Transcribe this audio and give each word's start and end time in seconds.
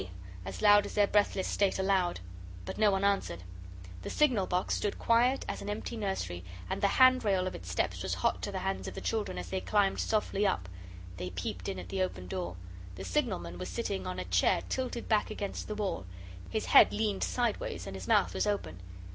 as 0.45 0.63
loud 0.63 0.83
as 0.87 0.95
their 0.95 1.05
breathless 1.05 1.47
state 1.47 1.77
allowed. 1.77 2.19
But 2.65 2.79
no 2.79 2.89
one 2.89 3.03
answered. 3.03 3.43
The 4.01 4.09
signal 4.09 4.47
box 4.47 4.73
stood 4.73 4.97
quiet 4.97 5.45
as 5.47 5.61
an 5.61 5.69
empty 5.69 5.95
nursery, 5.95 6.43
and 6.71 6.81
the 6.81 6.97
handrail 6.97 7.45
of 7.45 7.53
its 7.53 7.69
steps 7.69 8.01
was 8.01 8.15
hot 8.15 8.41
to 8.41 8.51
the 8.51 8.57
hands 8.65 8.87
of 8.87 8.95
the 8.95 8.99
children 9.01 9.37
as 9.37 9.51
they 9.51 9.61
climbed 9.61 9.99
softly 9.99 10.47
up. 10.47 10.67
They 11.17 11.29
peeped 11.29 11.69
in 11.69 11.77
at 11.77 11.89
the 11.89 12.01
open 12.01 12.25
door. 12.27 12.55
The 12.95 13.05
signalman 13.05 13.59
was 13.59 13.69
sitting 13.69 14.07
on 14.07 14.17
a 14.17 14.25
chair 14.25 14.63
tilted 14.69 15.07
back 15.07 15.29
against 15.29 15.67
the 15.67 15.75
wall. 15.75 16.07
His 16.49 16.65
head 16.65 16.91
leaned 16.91 17.23
sideways, 17.23 17.85
and 17.85 17.95
his 17.95 18.07
mouth 18.07 18.33
was 18.33 18.47
open. 18.47 18.79